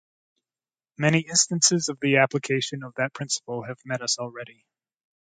Many 0.97 1.19
instances 1.19 1.87
of 1.87 1.99
the 1.99 2.17
application 2.17 2.81
of 2.81 2.95
that 2.95 3.13
principle 3.13 3.65
have 3.65 3.77
met 3.85 4.01
us 4.01 4.17
already. 4.17 4.65